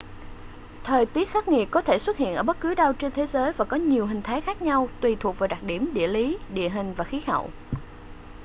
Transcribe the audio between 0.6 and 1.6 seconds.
thời tiết khắc